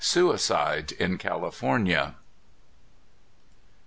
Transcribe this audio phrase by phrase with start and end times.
[0.03, 2.15] SUICIDE IN CALIFORNIA.